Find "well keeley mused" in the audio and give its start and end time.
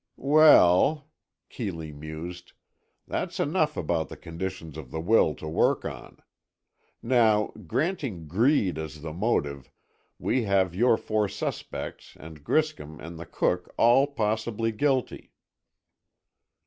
0.17-2.53